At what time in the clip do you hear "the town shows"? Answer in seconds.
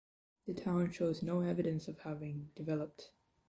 0.47-1.21